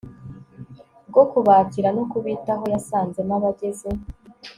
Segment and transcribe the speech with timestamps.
[1.09, 3.89] bwo kubakira no kubitaho yasanzemo abageze